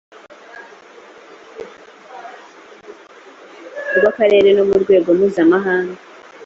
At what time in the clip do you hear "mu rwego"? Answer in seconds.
4.69-5.09